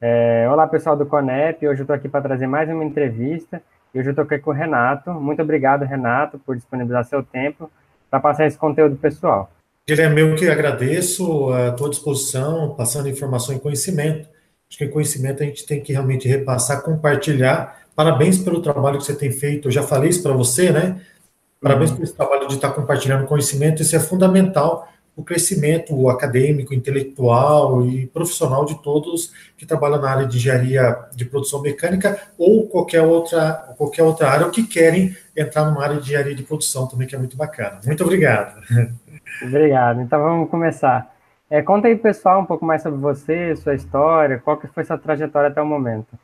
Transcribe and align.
É, 0.00 0.48
olá, 0.48 0.64
pessoal 0.68 0.96
do 0.96 1.04
Conep. 1.04 1.66
Hoje 1.66 1.80
eu 1.80 1.82
estou 1.82 1.96
aqui 1.96 2.08
para 2.08 2.22
trazer 2.22 2.46
mais 2.46 2.68
uma 2.70 2.84
entrevista. 2.84 3.60
E 3.92 3.98
hoje 3.98 4.08
eu 4.08 4.12
estou 4.12 4.24
aqui 4.24 4.38
com 4.38 4.50
o 4.50 4.54
Renato. 4.54 5.10
Muito 5.12 5.42
obrigado, 5.42 5.84
Renato, 5.84 6.38
por 6.38 6.54
disponibilizar 6.54 7.04
seu 7.04 7.20
tempo 7.22 7.68
para 8.08 8.20
passar 8.20 8.46
esse 8.46 8.56
conteúdo 8.56 8.94
pessoal. 8.96 9.50
Guilherme, 9.86 10.20
eu 10.20 10.36
que 10.36 10.48
agradeço 10.48 11.52
a 11.52 11.72
tua 11.72 11.90
disposição, 11.90 12.74
passando 12.76 13.08
informação 13.08 13.56
e 13.56 13.58
conhecimento. 13.58 14.28
Acho 14.68 14.78
que 14.78 14.86
conhecimento 14.86 15.42
a 15.42 15.46
gente 15.46 15.66
tem 15.66 15.80
que 15.80 15.92
realmente 15.92 16.28
repassar, 16.28 16.82
compartilhar. 16.82 17.80
Parabéns 17.96 18.38
pelo 18.38 18.62
trabalho 18.62 18.98
que 18.98 19.04
você 19.04 19.16
tem 19.16 19.32
feito. 19.32 19.66
Eu 19.66 19.72
já 19.72 19.82
falei 19.82 20.10
isso 20.10 20.22
para 20.22 20.32
você, 20.32 20.70
né? 20.70 21.00
Parabéns 21.60 21.90
uhum. 21.90 21.96
por 21.96 22.02
esse 22.04 22.14
trabalho 22.14 22.46
de 22.46 22.54
estar 22.54 22.70
compartilhando 22.70 23.26
conhecimento. 23.26 23.82
Isso 23.82 23.96
é 23.96 24.00
fundamental 24.00 24.88
o 25.18 25.24
crescimento 25.24 26.08
acadêmico, 26.08 26.72
intelectual 26.72 27.84
e 27.84 28.06
profissional 28.06 28.64
de 28.64 28.80
todos 28.80 29.32
que 29.56 29.66
trabalham 29.66 30.00
na 30.00 30.08
área 30.08 30.26
de 30.26 30.36
engenharia 30.36 30.96
de 31.12 31.24
produção 31.24 31.60
mecânica 31.60 32.16
ou 32.38 32.68
qualquer 32.68 33.02
outra, 33.02 33.74
qualquer 33.76 34.04
outra 34.04 34.30
área 34.30 34.46
ou 34.46 34.52
que 34.52 34.62
querem 34.62 35.16
entrar 35.36 35.64
numa 35.64 35.82
área 35.82 35.96
de 35.96 36.02
engenharia 36.02 36.36
de 36.36 36.44
produção 36.44 36.86
também, 36.86 37.08
que 37.08 37.16
é 37.16 37.18
muito 37.18 37.36
bacana. 37.36 37.80
Muito 37.84 38.04
obrigado. 38.04 38.62
Obrigado. 39.42 40.00
Então 40.02 40.22
vamos 40.22 40.48
começar. 40.48 41.12
É, 41.50 41.62
conta 41.62 41.88
aí, 41.88 41.96
pessoal, 41.96 42.40
um 42.40 42.46
pouco 42.46 42.64
mais 42.64 42.80
sobre 42.80 43.00
você, 43.00 43.56
sua 43.56 43.74
história, 43.74 44.38
qual 44.38 44.56
que 44.56 44.68
foi 44.68 44.84
sua 44.84 44.98
trajetória 44.98 45.48
até 45.48 45.60
o 45.60 45.66
momento. 45.66 46.16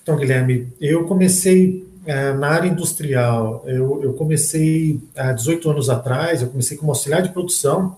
Então, 0.00 0.16
Guilherme, 0.16 0.72
eu 0.80 1.06
comecei 1.06 1.84
na 2.06 2.48
área 2.48 2.68
industrial, 2.68 3.64
eu, 3.66 4.02
eu, 4.02 4.12
comecei 4.14 5.00
há 5.16 5.32
18 5.32 5.70
anos 5.70 5.90
atrás, 5.90 6.40
eu 6.40 6.48
comecei 6.48 6.76
como 6.76 6.92
auxiliar 6.92 7.20
de 7.20 7.30
produção, 7.30 7.96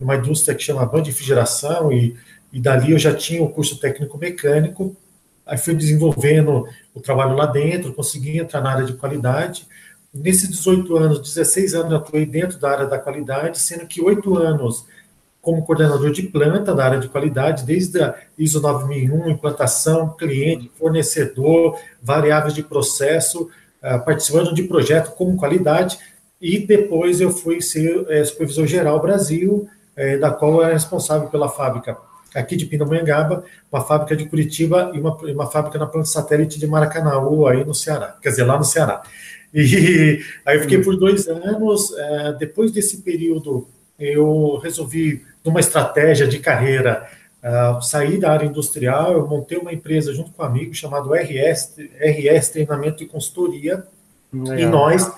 numa 0.00 0.16
indústria 0.16 0.54
que 0.54 0.62
chama 0.62 0.86
Band 0.86 1.02
de 1.02 1.10
Refrigeração, 1.10 1.92
e, 1.92 2.16
e 2.52 2.58
dali 2.58 2.92
eu 2.92 2.98
já 2.98 3.14
tinha 3.14 3.42
o 3.42 3.50
curso 3.50 3.78
técnico 3.78 4.16
mecânico, 4.16 4.96
aí 5.46 5.58
fui 5.58 5.74
desenvolvendo 5.74 6.66
o 6.94 7.00
trabalho 7.00 7.36
lá 7.36 7.44
dentro, 7.44 7.92
consegui 7.92 8.38
entrar 8.38 8.62
na 8.62 8.72
área 8.72 8.86
de 8.86 8.94
qualidade. 8.94 9.66
Nesses 10.12 10.48
18 10.48 10.96
anos, 10.96 11.20
16 11.20 11.74
anos 11.74 11.92
eu 11.92 11.98
atuei 11.98 12.24
dentro 12.24 12.58
da 12.58 12.70
área 12.70 12.86
da 12.86 12.98
qualidade, 12.98 13.58
sendo 13.58 13.86
que 13.86 14.00
8 14.00 14.36
anos 14.36 14.86
como 15.42 15.64
coordenador 15.64 16.12
de 16.12 16.22
planta 16.22 16.72
da 16.72 16.84
área 16.84 17.00
de 17.00 17.08
qualidade, 17.08 17.64
desde 17.64 18.00
a 18.00 18.14
ISO 18.38 18.60
9001, 18.60 19.28
implantação, 19.28 20.10
cliente, 20.16 20.70
fornecedor, 20.78 21.76
variáveis 22.00 22.54
de 22.54 22.62
processo, 22.62 23.50
uh, 23.82 24.02
participando 24.04 24.54
de 24.54 24.62
projeto 24.62 25.10
como 25.16 25.36
qualidade, 25.36 25.98
e 26.40 26.60
depois 26.60 27.20
eu 27.20 27.30
fui 27.30 27.60
ser 27.60 28.06
é, 28.08 28.24
supervisor 28.24 28.66
geral 28.66 29.00
Brasil, 29.00 29.68
é, 29.96 30.16
da 30.16 30.30
qual 30.30 30.54
eu 30.54 30.62
era 30.62 30.72
responsável 30.72 31.28
pela 31.28 31.48
fábrica 31.48 31.96
aqui 32.34 32.56
de 32.56 32.66
Pindamonhangaba, 32.66 33.44
uma 33.70 33.82
fábrica 33.82 34.16
de 34.16 34.26
Curitiba 34.26 34.90
e 34.94 35.00
uma, 35.00 35.14
uma 35.16 35.50
fábrica 35.50 35.78
na 35.78 35.86
planta 35.86 36.06
satélite 36.06 36.58
de 36.58 36.66
Maracanaú, 36.66 37.46
aí 37.46 37.64
no 37.64 37.74
Ceará, 37.74 38.16
quer 38.22 38.30
dizer, 38.30 38.44
lá 38.44 38.56
no 38.56 38.64
Ceará. 38.64 39.02
E 39.52 40.20
aí 40.46 40.56
eu 40.56 40.62
fiquei 40.62 40.82
por 40.82 40.96
dois 40.96 41.28
anos, 41.28 41.92
é, 41.96 42.32
depois 42.32 42.72
desse 42.72 43.02
período 43.02 43.68
eu 44.02 44.58
resolvi 44.62 45.24
numa 45.44 45.60
estratégia 45.60 46.26
de 46.26 46.38
carreira, 46.38 47.08
uh, 47.42 47.82
saí 47.82 48.18
da 48.18 48.32
área 48.32 48.46
industrial, 48.46 49.12
eu 49.12 49.26
montei 49.26 49.58
uma 49.58 49.72
empresa 49.72 50.12
junto 50.14 50.30
com 50.32 50.42
um 50.42 50.46
amigo 50.46 50.74
chamado 50.74 51.12
RS, 51.14 51.76
RS 52.00 52.48
Treinamento 52.50 53.02
e 53.02 53.06
Consultoria, 53.06 53.84
Legal. 54.32 54.58
e 54.58 54.66
nós, 54.66 55.10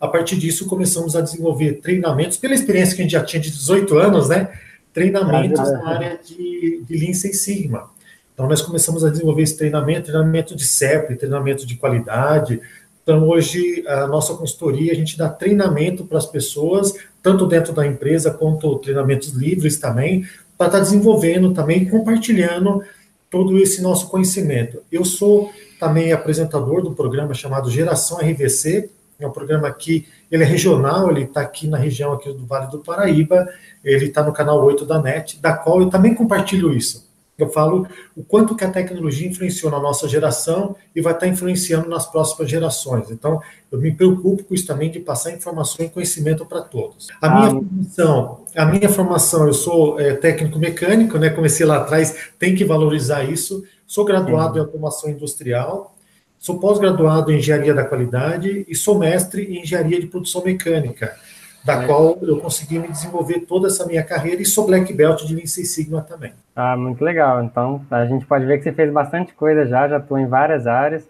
a 0.00 0.08
partir 0.08 0.36
disso, 0.36 0.66
começamos 0.66 1.16
a 1.16 1.20
desenvolver 1.20 1.74
treinamentos, 1.74 2.36
pela 2.36 2.54
experiência 2.54 2.94
que 2.94 3.02
a 3.02 3.04
gente 3.04 3.12
já 3.12 3.24
tinha 3.24 3.40
de 3.40 3.50
18 3.50 3.98
anos, 3.98 4.28
né? 4.28 4.48
Treinamentos 4.92 5.70
na 5.72 5.88
área 5.88 6.18
de, 6.24 6.82
de 6.84 6.96
Lean 6.96 7.14
Six 7.14 7.40
Sigma. 7.40 7.90
Então, 8.32 8.48
nós 8.48 8.62
começamos 8.62 9.04
a 9.04 9.10
desenvolver 9.10 9.42
esse 9.42 9.56
treinamento, 9.56 10.06
treinamento 10.06 10.56
de 10.56 10.64
CEP, 10.64 11.14
treinamento 11.16 11.66
de 11.66 11.76
qualidade, 11.76 12.60
então, 13.02 13.28
hoje, 13.28 13.82
a 13.86 14.06
nossa 14.06 14.34
consultoria, 14.34 14.92
a 14.92 14.94
gente 14.94 15.16
dá 15.16 15.28
treinamento 15.28 16.04
para 16.04 16.18
as 16.18 16.26
pessoas, 16.26 16.94
tanto 17.22 17.46
dentro 17.46 17.72
da 17.72 17.86
empresa 17.86 18.30
quanto 18.30 18.78
treinamentos 18.78 19.30
livres 19.30 19.78
também, 19.78 20.26
para 20.56 20.66
estar 20.66 20.78
tá 20.78 20.84
desenvolvendo 20.84 21.52
também, 21.52 21.86
compartilhando 21.86 22.82
todo 23.30 23.58
esse 23.58 23.80
nosso 23.80 24.08
conhecimento. 24.08 24.82
Eu 24.92 25.04
sou 25.04 25.50
também 25.78 26.12
apresentador 26.12 26.82
do 26.82 26.92
programa 26.92 27.32
chamado 27.32 27.70
Geração 27.70 28.18
RVC, 28.18 28.90
é 29.18 29.26
um 29.26 29.32
programa 29.32 29.70
que 29.70 30.06
ele 30.30 30.42
é 30.42 30.46
regional, 30.46 31.10
ele 31.10 31.24
está 31.24 31.42
aqui 31.42 31.68
na 31.68 31.76
região 31.76 32.12
aqui 32.12 32.32
do 32.32 32.46
Vale 32.46 32.70
do 32.70 32.78
Paraíba, 32.78 33.48
ele 33.84 34.06
está 34.06 34.22
no 34.22 34.32
canal 34.32 34.62
8 34.64 34.84
da 34.84 35.00
NET, 35.00 35.38
da 35.40 35.52
qual 35.52 35.80
eu 35.80 35.90
também 35.90 36.14
compartilho 36.14 36.72
isso. 36.72 37.09
Eu 37.42 37.50
falo 37.50 37.86
o 38.16 38.22
quanto 38.22 38.56
que 38.56 38.64
a 38.64 38.70
tecnologia 38.70 39.28
influenciou 39.28 39.70
na 39.70 39.80
nossa 39.80 40.08
geração 40.08 40.76
e 40.94 41.00
vai 41.00 41.12
estar 41.12 41.26
influenciando 41.26 41.88
nas 41.88 42.06
próximas 42.06 42.50
gerações. 42.50 43.10
Então, 43.10 43.40
eu 43.70 43.78
me 43.78 43.92
preocupo 43.92 44.44
com 44.44 44.54
isso 44.54 44.66
também 44.66 44.90
de 44.90 45.00
passar 45.00 45.32
informação 45.32 45.84
e 45.84 45.88
conhecimento 45.88 46.44
para 46.44 46.60
todos. 46.62 47.08
A 47.20 47.26
ah, 47.26 47.34
minha 47.34 47.50
formação, 47.50 48.40
a 48.56 48.66
minha 48.66 48.88
formação, 48.88 49.46
eu 49.46 49.54
sou 49.54 50.00
é, 50.00 50.14
técnico 50.14 50.58
mecânico, 50.58 51.18
né? 51.18 51.30
Comecei 51.30 51.64
lá 51.64 51.78
atrás, 51.78 52.30
tem 52.38 52.54
que 52.54 52.64
valorizar 52.64 53.24
isso. 53.24 53.64
Sou 53.86 54.04
graduado 54.04 54.56
em 54.56 54.60
automação 54.60 55.10
industrial, 55.10 55.94
sou 56.38 56.58
pós-graduado 56.58 57.32
em 57.32 57.38
engenharia 57.38 57.74
da 57.74 57.84
qualidade 57.84 58.64
e 58.68 58.74
sou 58.74 58.98
mestre 58.98 59.42
em 59.44 59.62
engenharia 59.62 60.00
de 60.00 60.06
produção 60.06 60.44
mecânica 60.44 61.16
da 61.64 61.82
é. 61.82 61.86
qual 61.86 62.18
eu 62.22 62.40
consegui 62.40 62.78
me 62.78 62.88
desenvolver 62.88 63.40
toda 63.40 63.68
essa 63.68 63.86
minha 63.86 64.02
carreira 64.02 64.40
e 64.40 64.46
sou 64.46 64.66
black 64.66 64.92
belt 64.92 65.24
de 65.24 65.34
Lean 65.34 65.46
Six 65.46 65.74
Sigma 65.74 66.02
também. 66.02 66.32
Ah, 66.56 66.76
muito 66.76 67.04
legal. 67.04 67.42
Então, 67.42 67.84
a 67.90 68.06
gente 68.06 68.24
pode 68.26 68.46
ver 68.46 68.58
que 68.58 68.64
você 68.64 68.72
fez 68.72 68.92
bastante 68.92 69.34
coisa 69.34 69.66
já, 69.66 69.88
já 69.88 69.98
atua 69.98 70.20
em 70.20 70.26
várias 70.26 70.66
áreas, 70.66 71.08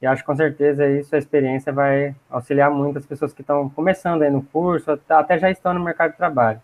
e 0.00 0.06
acho 0.06 0.22
que 0.22 0.26
com 0.26 0.36
certeza 0.36 0.86
isso, 0.88 1.14
a 1.14 1.18
experiência 1.18 1.72
vai 1.72 2.14
auxiliar 2.30 2.70
muito 2.70 2.98
as 2.98 3.06
pessoas 3.06 3.32
que 3.32 3.40
estão 3.40 3.68
começando 3.68 4.22
aí 4.22 4.30
no 4.30 4.42
curso, 4.42 4.98
até 5.08 5.38
já 5.38 5.50
estão 5.50 5.74
no 5.74 5.82
mercado 5.82 6.12
de 6.12 6.16
trabalho. 6.16 6.60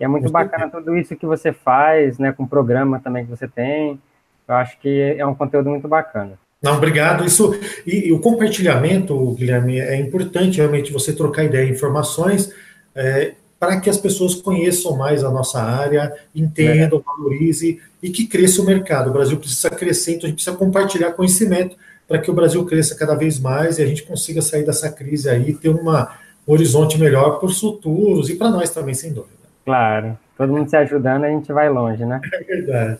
E 0.00 0.04
é 0.04 0.08
muito 0.08 0.30
bacana 0.32 0.70
tudo 0.70 0.96
isso 0.96 1.14
que 1.14 1.26
você 1.26 1.52
faz, 1.52 2.18
né, 2.18 2.32
com 2.32 2.44
o 2.44 2.48
programa 2.48 2.98
também 2.98 3.24
que 3.24 3.30
você 3.30 3.46
tem. 3.46 4.00
Eu 4.48 4.54
acho 4.54 4.78
que 4.78 5.14
é 5.18 5.24
um 5.26 5.34
conteúdo 5.34 5.68
muito 5.68 5.86
bacana. 5.86 6.38
Não, 6.62 6.76
obrigado. 6.76 7.24
Isso 7.24 7.54
e, 7.86 8.08
e, 8.08 8.12
o 8.12 8.20
compartilhamento, 8.20 9.32
Guilherme, 9.32 9.80
é 9.80 9.96
importante 9.96 10.58
realmente 10.58 10.92
você 10.92 11.12
trocar 11.12 11.44
ideia, 11.44 11.68
informações, 11.68 12.52
é, 12.94 13.32
para 13.58 13.80
que 13.80 13.90
as 13.90 13.96
pessoas 13.96 14.34
conheçam 14.34 14.96
mais 14.96 15.24
a 15.24 15.30
nossa 15.30 15.60
área, 15.60 16.14
entendam, 16.34 16.98
é. 16.98 17.02
valorizem 17.04 17.80
e 18.02 18.10
que 18.10 18.26
cresça 18.26 18.62
o 18.62 18.64
mercado. 18.64 19.10
O 19.10 19.12
Brasil 19.12 19.36
precisa 19.36 19.70
crescer, 19.70 20.12
então 20.12 20.26
a 20.26 20.28
gente 20.28 20.36
precisa 20.36 20.56
compartilhar 20.56 21.12
conhecimento 21.12 21.76
para 22.06 22.18
que 22.18 22.30
o 22.30 22.34
Brasil 22.34 22.64
cresça 22.64 22.94
cada 22.94 23.14
vez 23.14 23.38
mais 23.38 23.78
e 23.78 23.82
a 23.82 23.86
gente 23.86 24.02
consiga 24.02 24.42
sair 24.42 24.64
dessa 24.64 24.90
crise 24.90 25.28
aí 25.28 25.54
ter 25.54 25.68
uma, 25.68 26.16
um 26.46 26.52
horizonte 26.52 26.98
melhor 26.98 27.38
para 27.38 27.46
os 27.46 27.60
futuros 27.60 28.28
e 28.28 28.34
para 28.34 28.50
nós 28.50 28.70
também, 28.70 28.94
sem 28.94 29.12
dúvida. 29.12 29.32
Claro, 29.64 30.18
todo 30.36 30.52
mundo 30.52 30.68
se 30.68 30.76
ajudando, 30.76 31.24
a 31.24 31.28
gente 31.28 31.52
vai 31.52 31.68
longe, 31.68 32.04
né? 32.04 32.20
É 32.32 32.42
verdade. 32.42 32.98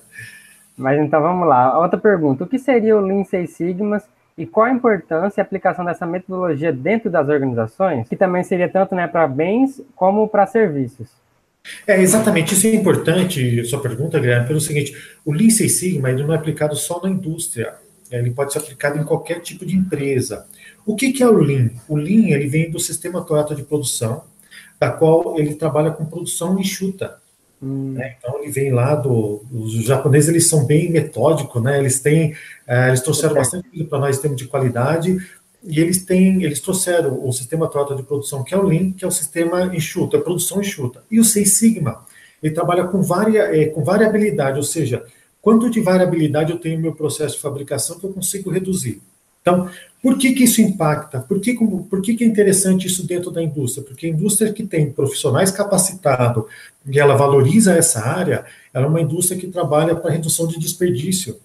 Mas 0.83 1.01
então 1.01 1.23
vamos 1.23 1.49
lá. 1.49 1.79
Outra 1.79 1.99
pergunta: 1.99 2.45
o 2.45 2.47
que 2.47 2.59
seria 2.59 2.97
o 2.97 3.01
Lean 3.01 3.25
Six 3.25 3.51
Sigmas 3.51 4.03
e 4.37 4.47
qual 4.47 4.67
a 4.67 4.73
importância 4.73 5.41
e 5.41 5.43
aplicação 5.43 5.85
dessa 5.85 6.07
metodologia 6.07 6.73
dentro 6.73 7.11
das 7.11 7.29
organizações, 7.29 8.09
que 8.09 8.17
também 8.17 8.43
seria 8.43 8.69
tanto 8.69 8.95
né, 8.95 9.07
para 9.07 9.29
bens 9.29 9.81
como 9.95 10.27
para 10.29 10.47
serviços? 10.47 11.09
É, 11.87 12.01
exatamente, 12.01 12.55
isso 12.55 12.67
é 12.67 12.75
importante, 12.75 13.65
sua 13.65 13.81
pergunta, 13.81 14.19
Guilherme, 14.19 14.49
pelo 14.49 14.61
seguinte, 14.61 14.97
o 15.25 15.33
Lean 15.33 15.51
Six 15.51 15.79
Sigma 15.79 16.11
ele 16.11 16.25
não 16.25 16.33
é 16.33 16.37
aplicado 16.37 16.75
só 16.75 17.01
na 17.01 17.09
indústria, 17.09 17.75
né, 18.11 18.19
ele 18.19 18.33
pode 18.33 18.53
ser 18.53 18.59
aplicado 18.59 18.99
em 18.99 19.05
qualquer 19.05 19.41
tipo 19.41 19.65
de 19.65 19.77
empresa. 19.77 20.45
O 20.85 20.97
que, 20.97 21.13
que 21.13 21.23
é 21.23 21.29
o 21.29 21.39
Lean? 21.39 21.71
O 21.89 21.95
Lean 21.95 22.31
ele 22.31 22.49
vem 22.49 22.69
do 22.69 22.81
sistema 22.81 23.23
Toyota 23.23 23.55
de 23.55 23.63
produção, 23.63 24.25
da 24.81 24.91
qual 24.91 25.39
ele 25.39 25.55
trabalha 25.55 25.93
com 25.93 26.05
produção 26.05 26.59
enxuta. 26.59 27.22
Hum. 27.63 27.93
Né? 27.93 28.17
Então 28.19 28.41
ele 28.41 28.51
vem 28.51 28.73
lá 28.73 28.95
do. 28.97 29.45
Os 29.53 29.73
japoneses 29.85 30.29
eles 30.29 30.49
são 30.49 30.65
bem 30.67 30.91
metódicos, 30.91 31.63
né? 31.63 31.79
Eles 31.79 32.01
têm. 32.01 32.35
É, 32.67 32.89
eles 32.89 33.01
trouxeram 33.01 33.35
bastante 33.35 33.69
coisa 33.69 33.85
para 33.85 33.99
nós 34.01 34.19
em 34.19 34.21
termos 34.21 34.39
de 34.39 34.49
qualidade. 34.49 35.17
E 35.65 35.79
eles 35.79 36.05
têm, 36.05 36.43
eles 36.43 36.61
trouxeram 36.61 37.25
o 37.25 37.33
sistema 37.33 37.69
Toyota 37.69 37.95
de 37.95 38.03
produção, 38.03 38.43
que 38.43 38.53
é 38.53 38.59
o 38.59 38.65
Lean, 38.65 38.91
que 38.91 39.05
é 39.05 39.09
o 39.09 39.13
sistema 39.13 39.75
enxuto, 39.75 40.17
a 40.17 40.21
produção 40.21 40.61
enxuta. 40.61 41.05
E 41.09 41.21
o 41.21 41.25
Seis 41.25 41.55
Sigma, 41.55 42.05
ele 42.43 42.53
trabalha 42.53 42.85
com, 42.89 43.01
varia, 43.01 43.43
é, 43.43 43.67
com 43.67 43.85
variabilidade, 43.85 44.57
ou 44.57 44.65
seja, 44.65 45.05
quanto 45.41 45.71
de 45.71 45.81
variabilidade 45.81 46.51
eu 46.51 46.59
tenho 46.59 46.77
no 46.77 46.83
meu 46.83 46.95
processo 46.97 47.37
de 47.37 47.43
fabricação 47.43 47.97
que 47.97 48.05
eu 48.05 48.13
consigo 48.13 48.51
reduzir. 48.51 49.01
Então, 49.43 49.69
por 50.01 50.17
que, 50.17 50.33
que 50.33 50.45
isso 50.45 50.63
impacta? 50.63 51.21
Por, 51.21 51.41
que, 51.41 51.55
por 51.55 52.01
que, 52.01 52.15
que 52.15 52.25
é 52.25 52.27
interessante 52.27 52.87
isso 52.87 53.07
dentro 53.07 53.31
da 53.31 53.43
indústria? 53.43 53.85
Porque 53.85 54.07
a 54.07 54.09
indústria 54.09 54.53
que 54.53 54.65
tem 54.65 54.91
profissionais 54.91 55.51
capacitados 55.51 56.45
e 56.87 56.99
ela 56.99 57.15
valoriza 57.15 57.75
essa 57.75 58.01
área, 58.01 58.45
ela 58.73 58.87
é 58.87 58.89
uma 58.89 59.01
indústria 59.01 59.39
que 59.39 59.47
trabalha 59.49 59.95
para 59.95 60.13
redução 60.13 60.47
de 60.47 60.59
desperdício, 60.59 61.39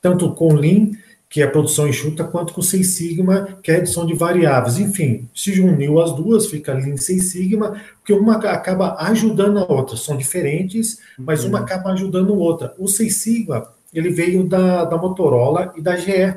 tanto 0.00 0.32
com 0.32 0.52
Lean, 0.54 0.90
que 1.32 1.40
é 1.40 1.44
a 1.44 1.50
produção 1.50 1.88
enxuta, 1.88 2.24
quanto 2.24 2.52
com 2.52 2.60
Six 2.60 2.88
Sigma, 2.88 3.56
que 3.62 3.70
é 3.70 3.74
a 3.74 3.78
redução 3.78 4.04
de 4.04 4.12
variáveis. 4.12 4.78
Enfim, 4.78 5.26
se 5.34 5.58
uniu 5.62 5.98
as 5.98 6.12
duas, 6.14 6.46
fica 6.46 6.74
Lean 6.74 6.98
Six 6.98 7.30
Sigma, 7.30 7.80
porque 7.98 8.12
uma 8.12 8.36
acaba 8.36 8.96
ajudando 8.98 9.58
a 9.58 9.64
outra. 9.64 9.96
São 9.96 10.14
diferentes, 10.14 10.98
mas 11.18 11.42
uma 11.44 11.58
uhum. 11.58 11.64
acaba 11.64 11.92
ajudando 11.92 12.34
a 12.34 12.36
outra. 12.36 12.74
O 12.78 12.86
Six 12.86 13.16
Sigma 13.16 13.66
ele 13.94 14.10
veio 14.10 14.44
da, 14.44 14.84
da 14.84 14.96
Motorola 14.96 15.72
e 15.76 15.80
da 15.80 15.96
GE. 15.96 16.34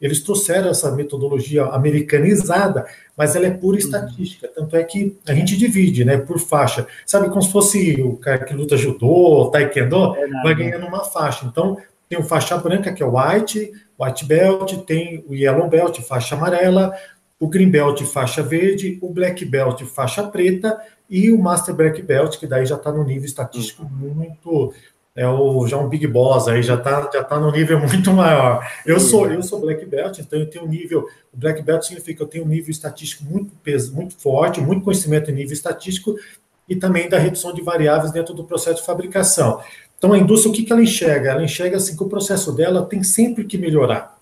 Eles 0.00 0.20
trouxeram 0.20 0.68
essa 0.68 0.90
metodologia 0.92 1.64
americanizada, 1.66 2.86
mas 3.16 3.34
ela 3.34 3.46
é 3.46 3.50
pura 3.50 3.76
uhum. 3.76 3.82
estatística. 3.82 4.48
Tanto 4.48 4.76
é 4.76 4.84
que 4.84 5.16
a 5.26 5.32
gente 5.32 5.56
divide, 5.56 6.04
né, 6.04 6.18
por 6.18 6.38
faixa. 6.38 6.86
Sabe 7.06 7.28
como 7.28 7.42
se 7.42 7.50
fosse 7.50 8.00
o 8.02 8.16
cara 8.16 8.44
que 8.44 8.54
luta 8.54 8.76
judô, 8.76 9.50
taekwondo, 9.50 10.16
é 10.16 10.28
vai 10.42 10.54
ganhando 10.54 10.86
uma 10.86 11.04
faixa. 11.04 11.46
Então, 11.46 11.78
tem 12.08 12.18
o 12.18 12.22
faixa 12.22 12.56
branca, 12.58 12.92
que 12.92 13.02
é 13.02 13.06
o 13.06 13.16
white, 13.16 13.72
white 13.98 14.24
belt, 14.24 14.76
tem 14.86 15.24
o 15.26 15.34
yellow 15.34 15.68
belt, 15.68 16.00
faixa 16.02 16.34
amarela, 16.34 16.94
o 17.38 17.48
green 17.48 17.70
belt, 17.70 18.02
faixa 18.04 18.42
verde, 18.42 18.98
o 19.02 19.12
black 19.12 19.44
belt, 19.44 19.82
faixa 19.84 20.22
preta, 20.22 20.78
e 21.08 21.30
o 21.30 21.38
master 21.38 21.74
black 21.74 22.02
belt, 22.02 22.38
que 22.38 22.46
daí 22.46 22.66
já 22.66 22.76
está 22.76 22.90
no 22.92 23.04
nível 23.04 23.24
estatístico 23.24 23.82
uhum. 23.82 24.14
muito 24.14 24.74
é 25.16 25.26
o 25.26 25.66
já 25.66 25.78
um 25.78 25.88
big 25.88 26.06
boss 26.06 26.46
aí 26.46 26.62
já 26.62 26.74
está 26.74 27.10
já 27.12 27.24
tá 27.24 27.40
no 27.40 27.50
nível 27.50 27.80
muito 27.88 28.12
maior. 28.12 28.64
Eu 28.84 29.00
sou 29.00 29.26
eu 29.28 29.42
sou 29.42 29.60
black 29.60 29.84
belt, 29.86 30.18
então 30.18 30.38
eu 30.38 30.46
tenho 30.48 30.64
um 30.64 30.68
nível, 30.68 31.08
o 31.32 31.36
black 31.36 31.62
belt 31.62 31.82
significa 31.84 32.18
que 32.18 32.22
eu 32.22 32.26
tenho 32.26 32.44
um 32.44 32.48
nível 32.48 32.70
estatístico 32.70 33.24
muito 33.24 33.52
peso, 33.64 33.94
muito 33.94 34.14
forte, 34.16 34.60
muito 34.60 34.84
conhecimento 34.84 35.30
em 35.30 35.34
nível 35.34 35.54
estatístico 35.54 36.14
e 36.68 36.76
também 36.76 37.08
da 37.08 37.18
redução 37.18 37.54
de 37.54 37.62
variáveis 37.62 38.12
dentro 38.12 38.34
do 38.34 38.44
processo 38.44 38.80
de 38.80 38.86
fabricação. 38.86 39.60
Então 39.96 40.12
a 40.12 40.18
indústria 40.18 40.52
o 40.52 40.54
que 40.54 40.62
que 40.62 40.72
ela 40.72 40.82
enxerga? 40.82 41.30
Ela 41.30 41.42
enxerga 41.42 41.78
assim 41.78 41.96
que 41.96 42.02
o 42.02 42.08
processo 42.08 42.52
dela 42.52 42.84
tem 42.84 43.02
sempre 43.02 43.44
que 43.44 43.56
melhorar. 43.56 44.16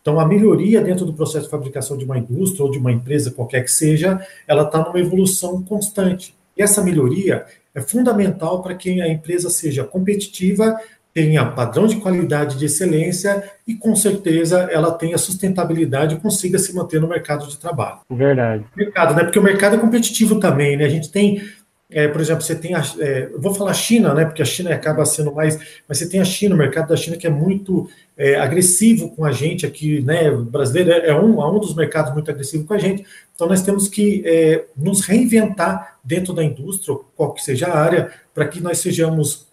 Então, 0.00 0.18
a 0.18 0.26
melhoria 0.26 0.80
dentro 0.80 1.04
do 1.04 1.12
processo 1.12 1.44
de 1.44 1.50
fabricação 1.50 1.98
de 1.98 2.04
uma 2.06 2.16
indústria 2.16 2.64
ou 2.64 2.70
de 2.70 2.78
uma 2.78 2.90
empresa, 2.90 3.30
qualquer 3.30 3.62
que 3.62 3.70
seja, 3.70 4.26
ela 4.46 4.62
está 4.62 4.82
numa 4.82 4.98
evolução 4.98 5.62
constante. 5.62 6.34
E 6.56 6.62
essa 6.62 6.82
melhoria, 6.82 7.44
é 7.78 7.82
fundamental 7.82 8.62
para 8.62 8.74
que 8.74 9.00
a 9.00 9.08
empresa 9.08 9.48
seja 9.50 9.84
competitiva, 9.84 10.78
tenha 11.12 11.44
padrão 11.44 11.86
de 11.86 11.96
qualidade 11.96 12.56
de 12.56 12.66
excelência 12.66 13.42
e, 13.66 13.74
com 13.74 13.96
certeza, 13.96 14.68
ela 14.70 14.92
tenha 14.92 15.18
sustentabilidade 15.18 16.14
e 16.14 16.20
consiga 16.20 16.58
se 16.58 16.74
manter 16.74 17.00
no 17.00 17.08
mercado 17.08 17.48
de 17.48 17.58
trabalho. 17.58 17.98
Verdade. 18.08 18.64
Mercado, 18.76 19.14
né? 19.14 19.24
Porque 19.24 19.38
o 19.38 19.42
mercado 19.42 19.74
é 19.76 19.78
competitivo 19.78 20.38
também, 20.38 20.76
né? 20.76 20.84
A 20.84 20.88
gente 20.88 21.10
tem 21.10 21.42
é, 21.90 22.06
por 22.06 22.20
exemplo, 22.20 22.42
você 22.42 22.54
tem 22.54 22.74
a, 22.74 22.82
é, 22.98 23.30
vou 23.38 23.54
falar 23.54 23.72
China, 23.72 24.12
né, 24.12 24.26
porque 24.26 24.42
a 24.42 24.44
China 24.44 24.74
acaba 24.74 25.06
sendo 25.06 25.32
mais, 25.32 25.58
mas 25.88 25.98
você 25.98 26.08
tem 26.08 26.20
a 26.20 26.24
China, 26.24 26.54
o 26.54 26.58
mercado 26.58 26.88
da 26.88 26.96
China 26.96 27.16
que 27.16 27.26
é 27.26 27.30
muito 27.30 27.88
é, 28.16 28.38
agressivo 28.38 29.08
com 29.16 29.24
a 29.24 29.32
gente 29.32 29.64
aqui, 29.64 30.02
né, 30.02 30.30
o 30.30 30.44
brasileiro 30.44 30.90
é, 30.90 31.14
um, 31.14 31.40
é 31.40 31.50
um 31.50 31.58
dos 31.58 31.74
mercados 31.74 32.12
muito 32.12 32.30
agressivo 32.30 32.66
com 32.66 32.74
a 32.74 32.78
gente, 32.78 33.06
então 33.34 33.46
nós 33.46 33.62
temos 33.62 33.88
que 33.88 34.22
é, 34.26 34.66
nos 34.76 35.00
reinventar 35.00 35.98
dentro 36.04 36.34
da 36.34 36.44
indústria, 36.44 36.94
qual 37.16 37.32
que 37.32 37.42
seja 37.42 37.68
a 37.68 37.78
área, 37.78 38.12
para 38.34 38.46
que 38.46 38.60
nós 38.60 38.78
sejamos, 38.80 39.46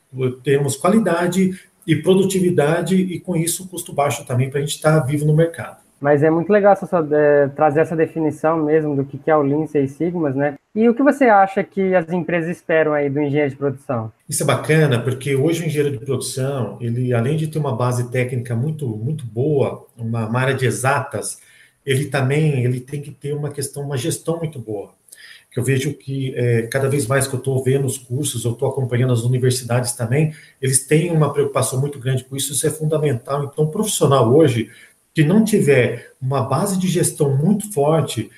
tenhamos 0.44 0.76
qualidade 0.76 1.58
e 1.88 1.96
produtividade 1.96 2.96
e 2.96 3.20
com 3.20 3.36
isso 3.36 3.68
custo 3.70 3.94
baixo 3.94 4.26
também 4.26 4.50
para 4.50 4.60
a 4.60 4.62
gente 4.62 4.76
estar 4.76 5.00
tá 5.00 5.06
vivo 5.06 5.26
no 5.26 5.34
mercado. 5.34 5.78
Mas 6.02 6.22
é 6.22 6.30
muito 6.30 6.52
legal 6.52 6.74
essa, 6.74 7.08
é, 7.12 7.48
trazer 7.48 7.80
essa 7.80 7.96
definição 7.96 8.64
mesmo 8.64 8.96
do 8.96 9.06
que 9.06 9.20
é 9.30 9.36
o 9.36 9.42
Lean 9.42 9.66
Six 9.68 9.92
Sigmas, 9.94 10.36
né? 10.36 10.56
E 10.76 10.90
o 10.90 10.94
que 10.94 11.02
você 11.02 11.24
acha 11.24 11.64
que 11.64 11.96
as 11.96 12.12
empresas 12.12 12.50
esperam 12.50 12.92
aí 12.92 13.10
do 13.10 13.22
engenheiro 13.22 13.50
de 13.50 13.56
produção? 13.56 14.12
Isso 14.28 14.44
é 14.44 14.46
bacana, 14.46 15.00
porque 15.00 15.34
hoje 15.34 15.64
o 15.64 15.66
engenheiro 15.66 15.98
de 15.98 16.04
produção, 16.04 16.78
ele 16.82 17.14
além 17.14 17.38
de 17.38 17.48
ter 17.48 17.58
uma 17.58 17.74
base 17.74 18.12
técnica 18.12 18.54
muito, 18.54 18.86
muito 18.86 19.26
boa, 19.26 19.88
uma, 19.98 20.28
uma 20.28 20.40
área 20.40 20.54
de 20.54 20.66
exatas, 20.66 21.40
ele 21.86 22.08
também 22.08 22.66
ele 22.66 22.82
tem 22.82 23.02
que 23.02 23.12
ter 23.12 23.34
uma 23.34 23.52
questão, 23.52 23.84
uma 23.84 23.98
gestão 23.98 24.38
muito 24.38 24.60
boa. 24.60 24.94
Que 25.50 25.62
eu 25.62 25.64
vejo 25.64 25.94
que 25.94 26.34
é, 26.36 26.64
cada 26.64 26.90
vez 26.90 27.08
mais 27.08 27.26
que 27.26 27.34
eu 27.34 27.40
estou 27.40 27.64
vendo 27.64 27.86
os 27.86 27.98
cursos, 27.98 28.44
eu 28.44 28.52
estou 28.52 28.68
acompanhando 28.68 29.14
as 29.14 29.22
universidades 29.22 29.94
também, 29.94 30.34
eles 30.62 30.86
têm 30.86 31.10
uma 31.10 31.32
preocupação 31.32 31.80
muito 31.80 31.98
grande 32.00 32.26
com 32.26 32.36
isso, 32.36 32.52
isso 32.52 32.68
é 32.68 32.70
fundamental. 32.70 33.46
Então, 33.46 33.64
o 33.64 33.72
profissional 33.72 34.30
hoje, 34.36 34.70
que 35.14 35.24
não 35.24 35.46
tiver 35.46 36.12
uma 36.22 36.42
base 36.42 36.78
de 36.78 36.90
gestão 36.90 37.34
muito 37.38 37.72
forte, 37.72 38.30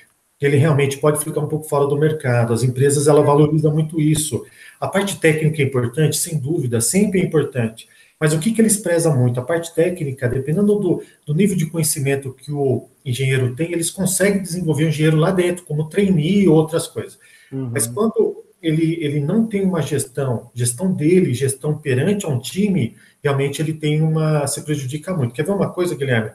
ele 0.46 0.58
realmente 0.58 0.98
pode 0.98 1.24
ficar 1.24 1.42
um 1.42 1.48
pouco 1.48 1.68
fora 1.68 1.88
do 1.88 1.98
mercado. 1.98 2.54
As 2.54 2.64
empresas 2.64 3.08
ela 3.08 3.24
valorizam 3.24 3.74
muito 3.74 4.00
isso. 4.00 4.46
A 4.80 4.88
parte 4.88 5.20
técnica 5.20 5.62
é 5.62 5.66
importante, 5.66 6.18
sem 6.18 6.38
dúvida, 6.38 6.80
sempre 6.80 7.20
é 7.20 7.24
importante. 7.24 7.88
Mas 8.20 8.34
o 8.34 8.40
que, 8.40 8.52
que 8.52 8.62
eles 8.62 8.78
prezam 8.78 9.16
muito? 9.16 9.40
A 9.40 9.44
parte 9.44 9.74
técnica, 9.76 10.28
dependendo 10.28 10.76
do, 10.76 11.04
do 11.26 11.34
nível 11.36 11.56
de 11.56 11.68
conhecimento 11.68 12.34
que 12.34 12.52
o 12.52 12.88
engenheiro 13.06 13.56
tem, 13.56 13.72
eles 13.72 13.92
conseguem 13.92 14.42
desenvolver 14.42 14.86
o 14.86 14.90
engenheiro 14.90 15.18
lá 15.18 15.32
dentro, 15.32 15.64
como 15.66 15.90
trainee 15.90 16.44
e 16.44 16.48
outras 16.48 16.88
coisas. 16.88 17.20
Uhum. 17.52 17.70
Mas 17.72 17.86
quando 17.86 18.44
ele, 18.62 18.98
ele 19.04 19.20
não 19.20 19.46
tem 19.46 19.64
uma 19.64 19.82
gestão, 19.82 20.50
gestão 20.54 20.92
dele, 20.92 21.34
gestão 21.34 21.78
perante 21.78 22.26
a 22.26 22.30
um 22.30 22.40
time, 22.40 22.96
realmente 23.24 23.62
ele 23.62 23.74
tem 23.74 24.02
uma. 24.02 24.48
se 24.48 24.64
prejudica 24.64 25.16
muito. 25.16 25.34
Quer 25.34 25.44
ver 25.44 25.52
uma 25.52 25.72
coisa, 25.72 25.96
Guilherme? 25.96 26.32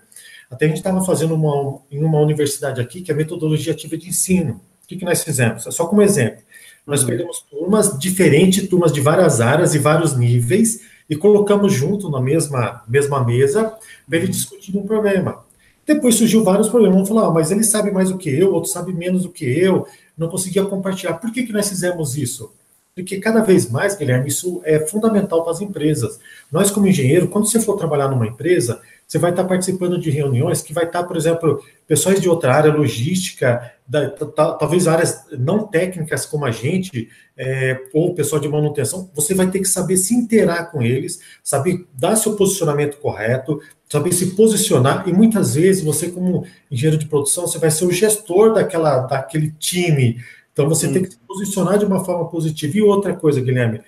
Até 0.53 0.67
a 0.67 0.69
gente 0.69 0.79
estava 0.79 1.03
fazendo 1.03 1.35
uma, 1.35 1.81
em 1.91 2.05
uma 2.05 2.21
universidade 2.21 2.79
aqui, 2.79 3.01
que 3.01 3.11
é 3.11 3.15
a 3.15 3.17
metodologia 3.17 3.73
ativa 3.73 3.97
de 3.97 4.11
ensino. 4.11 4.61
O 4.85 4.87
que, 4.87 4.97
que 4.97 5.05
nós 5.05 5.25
fizemos? 5.25 5.65
Só 5.71 5.87
como 5.87 6.03
exemplo. 6.03 6.43
Nós 6.87 7.01
uhum. 7.01 7.09
pegamos 7.09 7.41
turmas 7.51 7.99
diferentes, 7.99 8.69
turmas 8.69 8.93
de 8.93 9.01
várias 9.01 9.41
áreas 9.41 9.75
e 9.75 9.79
vários 9.79 10.15
níveis, 10.15 10.81
e 11.09 11.17
colocamos 11.17 11.73
junto 11.73 12.11
na 12.11 12.21
mesma, 12.21 12.83
mesma 12.87 13.25
mesa 13.25 13.73
para 14.07 14.19
ele 14.19 14.29
discutir 14.29 14.77
um 14.77 14.87
problema. 14.87 15.43
Depois 15.87 16.17
surgiu 16.17 16.45
vários 16.45 16.69
problemas. 16.69 16.97
Vamos 16.97 17.09
falar, 17.09 17.29
ah, 17.29 17.31
mas 17.31 17.51
ele 17.51 17.65
sabe 17.65 17.91
mais 17.91 18.11
do 18.11 18.19
que 18.19 18.29
eu, 18.29 18.53
outro 18.53 18.71
sabe 18.71 18.93
menos 18.93 19.23
do 19.23 19.31
que 19.31 19.47
eu, 19.47 19.87
não 20.19 20.29
conseguia 20.29 20.65
compartilhar. 20.67 21.15
Por 21.15 21.33
que, 21.33 21.45
que 21.45 21.53
nós 21.53 21.67
fizemos 21.67 22.17
isso? 22.19 22.53
Porque 22.95 23.19
cada 23.19 23.41
vez 23.41 23.71
mais, 23.71 23.97
Guilherme, 23.97 24.29
isso 24.29 24.61
é 24.65 24.81
fundamental 24.81 25.43
para 25.43 25.53
as 25.53 25.63
empresas. 25.63 26.21
Nós, 26.51 26.71
como 26.71 26.87
engenheiro, 26.87 27.29
quando 27.29 27.49
você 27.49 27.59
for 27.59 27.79
trabalhar 27.79 28.09
numa 28.09 28.27
empresa, 28.27 28.83
você 29.13 29.19
vai 29.19 29.31
estar 29.31 29.45
participando 29.45 30.01
de 30.01 30.09
reuniões 30.09 30.63
que 30.63 30.73
vai 30.73 30.85
estar, 30.85 31.03
por 31.05 31.19
exemplo, 31.19 31.63
pessoas 31.87 32.19
de 32.19 32.31
outra 32.31 32.55
área, 32.55 32.73
logística, 32.73 33.71
da, 33.87 34.09
talvez 34.09 34.89
áreas 34.89 35.27
não 35.39 35.67
técnicas 35.67 36.25
como 36.25 36.47
a 36.47 36.51
gente, 36.51 37.11
é, 37.37 37.79
ou 37.93 38.15
pessoal 38.15 38.41
de 38.41 38.49
manutenção, 38.49 39.11
você 39.13 39.35
vai 39.35 39.51
ter 39.51 39.59
que 39.59 39.69
saber 39.69 39.99
se 39.99 40.15
interar 40.15 40.71
com 40.71 40.81
eles, 40.81 41.21
saber 41.45 41.87
dar 41.93 42.17
seu 42.17 42.37
posicionamento 42.37 42.97
correto, 43.01 43.61
saber 43.87 44.15
se 44.15 44.35
posicionar, 44.35 45.07
e 45.07 45.13
muitas 45.13 45.57
vezes 45.57 45.85
você, 45.85 46.09
como 46.09 46.47
engenheiro 46.71 46.97
de 46.97 47.05
produção, 47.05 47.47
você 47.47 47.59
vai 47.59 47.71
ser 47.71 47.85
o 47.85 47.93
gestor 47.93 48.55
daquela, 48.55 49.01
daquele 49.01 49.51
time. 49.59 50.25
Então 50.55 50.67
você 50.67 50.91
tem 50.91 51.03
que 51.03 51.11
se 51.11 51.19
posicionar 51.29 51.79
de 51.79 51.85
uma 51.85 52.03
forma 52.03 52.31
positiva. 52.31 52.79
E 52.79 52.81
outra 52.81 53.15
coisa, 53.15 53.43
Guilherme, 53.43 53.83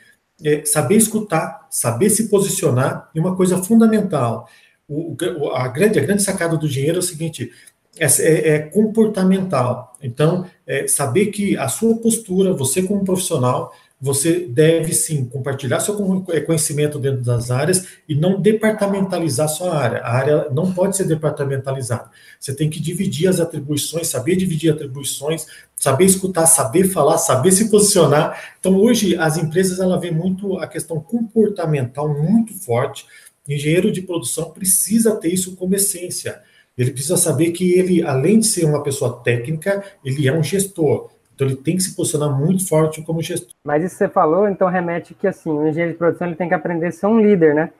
é 0.44 0.66
saber 0.66 0.96
escutar, 0.96 1.66
saber 1.70 2.10
se 2.10 2.28
posicionar, 2.28 3.08
e 3.14 3.20
uma 3.20 3.34
coisa 3.34 3.62
fundamental 3.62 4.46
o, 4.88 5.16
a, 5.54 5.68
grande, 5.68 5.98
a 5.98 6.02
grande 6.02 6.22
sacada 6.22 6.56
do 6.56 6.68
dinheiro 6.68 6.96
é 6.96 7.00
o 7.00 7.02
seguinte: 7.02 7.50
é, 7.98 8.06
é, 8.06 8.48
é 8.54 8.58
comportamental. 8.58 9.96
Então, 10.02 10.46
é 10.66 10.86
saber 10.86 11.26
que 11.26 11.56
a 11.56 11.68
sua 11.68 11.96
postura, 11.96 12.52
você 12.52 12.82
como 12.82 13.04
profissional, 13.04 13.72
você 14.00 14.40
deve 14.40 14.92
sim 14.92 15.24
compartilhar 15.24 15.80
seu 15.80 16.24
é, 16.28 16.40
conhecimento 16.40 16.98
dentro 16.98 17.22
das 17.22 17.50
áreas 17.50 17.86
e 18.06 18.14
não 18.14 18.38
departamentalizar 18.38 19.48
sua 19.48 19.74
área. 19.74 20.00
A 20.00 20.12
área 20.12 20.50
não 20.50 20.74
pode 20.74 20.96
ser 20.96 21.04
departamentalizada. 21.04 22.10
Você 22.38 22.54
tem 22.54 22.68
que 22.68 22.80
dividir 22.80 23.28
as 23.28 23.40
atribuições, 23.40 24.08
saber 24.08 24.36
dividir 24.36 24.70
atribuições, 24.70 25.46
saber 25.74 26.04
escutar, 26.04 26.46
saber 26.46 26.84
falar, 26.84 27.16
saber 27.16 27.52
se 27.52 27.70
posicionar. 27.70 28.38
Então, 28.60 28.76
hoje, 28.76 29.16
as 29.16 29.38
empresas 29.38 29.80
ela 29.80 29.98
vê 29.98 30.10
muito 30.10 30.58
a 30.58 30.66
questão 30.66 31.00
comportamental 31.00 32.08
muito 32.08 32.52
forte 32.52 33.06
engenheiro 33.48 33.92
de 33.92 34.02
produção 34.02 34.50
precisa 34.50 35.16
ter 35.16 35.28
isso 35.28 35.56
como 35.56 35.74
essência. 35.74 36.42
Ele 36.76 36.90
precisa 36.90 37.16
saber 37.16 37.52
que 37.52 37.72
ele, 37.78 38.02
além 38.02 38.40
de 38.40 38.46
ser 38.46 38.64
uma 38.64 38.82
pessoa 38.82 39.20
técnica, 39.22 39.84
ele 40.04 40.26
é 40.26 40.32
um 40.32 40.42
gestor. 40.42 41.10
Então 41.34 41.46
ele 41.46 41.56
tem 41.56 41.76
que 41.76 41.82
se 41.82 41.94
posicionar 41.94 42.36
muito 42.36 42.66
forte 42.66 43.02
como 43.02 43.22
gestor. 43.22 43.54
Mas 43.66 43.82
isso 43.82 43.94
que 43.94 43.98
você 43.98 44.08
falou, 44.08 44.48
então 44.48 44.68
remete 44.68 45.14
que 45.14 45.26
assim, 45.26 45.50
o 45.50 45.66
engenheiro 45.66 45.92
de 45.92 45.98
produção 45.98 46.26
ele 46.26 46.36
tem 46.36 46.48
que 46.48 46.54
aprender 46.54 46.86
a 46.86 46.92
ser 46.92 47.06
um 47.06 47.20
líder, 47.20 47.54
né? 47.54 47.70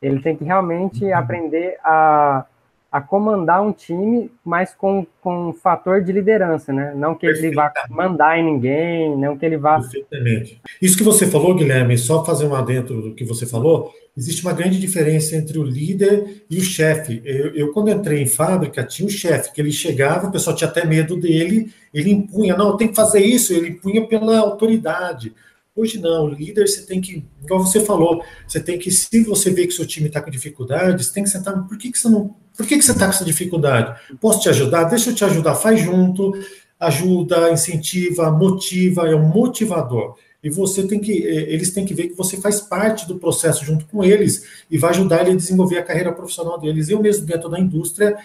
Ele 0.00 0.20
tem 0.20 0.36
que 0.36 0.44
realmente 0.44 1.04
uhum. 1.04 1.16
aprender 1.16 1.78
a 1.84 2.44
a 2.92 3.00
comandar 3.00 3.62
um 3.62 3.72
time, 3.72 4.30
mas 4.44 4.74
com, 4.74 5.06
com 5.22 5.48
um 5.48 5.52
fator 5.54 6.04
de 6.04 6.12
liderança, 6.12 6.74
né? 6.74 6.92
Não 6.94 7.14
que 7.14 7.24
ele 7.24 7.50
vá 7.50 7.72
mandar 7.88 8.38
em 8.38 8.44
ninguém, 8.44 9.16
não 9.16 9.34
que 9.38 9.46
ele 9.46 9.56
vá. 9.56 9.80
Perfeitamente. 9.80 10.60
Isso 10.80 10.98
que 10.98 11.02
você 11.02 11.26
falou, 11.26 11.54
Guilherme, 11.54 11.96
só 11.96 12.22
fazer 12.22 12.46
um 12.46 12.54
adentro 12.54 13.00
do 13.00 13.14
que 13.14 13.24
você 13.24 13.46
falou, 13.46 13.90
existe 14.14 14.42
uma 14.42 14.52
grande 14.52 14.78
diferença 14.78 15.34
entre 15.34 15.58
o 15.58 15.62
líder 15.62 16.44
e 16.50 16.58
o 16.58 16.60
chefe. 16.60 17.22
Eu, 17.24 17.54
eu, 17.54 17.72
quando 17.72 17.88
entrei 17.88 18.20
em 18.20 18.26
fábrica, 18.26 18.84
tinha 18.84 19.06
um 19.06 19.10
chefe 19.10 19.54
que 19.54 19.62
ele 19.62 19.72
chegava, 19.72 20.28
o 20.28 20.32
pessoal 20.32 20.54
tinha 20.54 20.68
até 20.68 20.84
medo 20.84 21.18
dele, 21.18 21.72
ele 21.94 22.10
impunha, 22.10 22.54
não, 22.54 22.76
tem 22.76 22.88
que 22.88 22.94
fazer 22.94 23.20
isso, 23.20 23.54
ele 23.54 23.70
impunha 23.70 24.06
pela 24.06 24.38
autoridade. 24.38 25.32
Hoje 25.74 25.98
não, 25.98 26.28
líder 26.28 26.68
você 26.68 26.84
tem 26.84 27.00
que, 27.00 27.24
igual 27.42 27.64
você 27.64 27.80
falou, 27.80 28.22
você 28.46 28.60
tem 28.60 28.78
que, 28.78 28.90
se 28.90 29.24
você 29.24 29.50
vê 29.50 29.66
que 29.66 29.72
seu 29.72 29.86
time 29.86 30.08
está 30.08 30.20
com 30.20 30.30
dificuldade, 30.30 31.02
você 31.02 31.14
tem 31.14 31.24
que 31.24 31.30
sentar, 31.30 31.66
por 31.66 31.78
que, 31.78 31.90
que 31.90 31.98
você 31.98 32.10
não, 32.10 32.36
por 32.56 32.66
que, 32.66 32.76
que 32.76 32.84
você 32.84 32.92
está 32.92 33.06
com 33.06 33.12
essa 33.12 33.24
dificuldade? 33.24 33.98
Posso 34.20 34.40
te 34.40 34.48
ajudar? 34.48 34.84
Deixa 34.84 35.10
eu 35.10 35.14
te 35.14 35.24
ajudar, 35.24 35.54
faz 35.54 35.80
junto, 35.80 36.32
ajuda, 36.78 37.50
incentiva, 37.50 38.30
motiva, 38.30 39.08
é 39.08 39.14
um 39.14 39.28
motivador. 39.28 40.16
e 40.44 40.50
você 40.50 40.84
tem 40.84 40.98
que, 40.98 41.24
eh, 41.24 41.52
eles 41.54 41.70
têm 41.72 41.84
que 41.84 41.94
ver 41.94 42.08
que 42.08 42.16
você 42.16 42.36
faz 42.36 42.60
parte 42.60 43.06
do 43.06 43.16
processo 43.16 43.64
junto 43.64 43.84
com 43.86 44.02
eles 44.02 44.44
e 44.68 44.76
vai 44.76 44.90
ajudar 44.90 45.20
ele 45.20 45.30
a 45.30 45.36
desenvolver 45.36 45.78
a 45.78 45.84
carreira 45.84 46.12
profissional 46.12 46.58
deles. 46.58 46.88
Eu 46.88 47.00
mesmo, 47.00 47.24
dentro 47.24 47.48
da 47.48 47.60
indústria, 47.60 48.16